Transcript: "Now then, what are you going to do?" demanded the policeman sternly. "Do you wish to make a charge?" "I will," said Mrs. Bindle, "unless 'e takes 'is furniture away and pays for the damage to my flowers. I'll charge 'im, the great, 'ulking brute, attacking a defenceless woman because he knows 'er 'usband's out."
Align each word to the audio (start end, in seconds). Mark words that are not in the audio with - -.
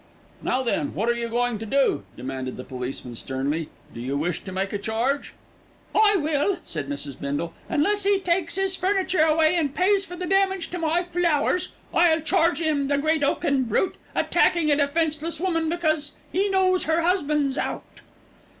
"Now 0.41 0.63
then, 0.63 0.95
what 0.95 1.09
are 1.09 1.13
you 1.15 1.29
going 1.29 1.59
to 1.59 1.65
do?" 1.67 2.01
demanded 2.17 2.57
the 2.57 2.63
policeman 2.63 3.13
sternly. 3.13 3.69
"Do 3.93 3.99
you 4.01 4.17
wish 4.17 4.43
to 4.45 4.51
make 4.51 4.73
a 4.73 4.79
charge?" 4.79 5.35
"I 5.93 6.15
will," 6.15 6.57
said 6.63 6.89
Mrs. 6.89 7.21
Bindle, 7.21 7.53
"unless 7.69 8.03
'e 8.07 8.17
takes 8.19 8.57
'is 8.57 8.75
furniture 8.75 9.21
away 9.21 9.55
and 9.55 9.75
pays 9.75 10.03
for 10.03 10.15
the 10.15 10.25
damage 10.25 10.71
to 10.71 10.79
my 10.79 11.03
flowers. 11.03 11.73
I'll 11.93 12.21
charge 12.21 12.59
'im, 12.61 12.87
the 12.87 12.97
great, 12.97 13.21
'ulking 13.23 13.65
brute, 13.65 13.97
attacking 14.15 14.71
a 14.71 14.75
defenceless 14.75 15.39
woman 15.39 15.69
because 15.69 16.13
he 16.31 16.49
knows 16.49 16.89
'er 16.89 16.99
'usband's 17.03 17.59
out." 17.59 18.01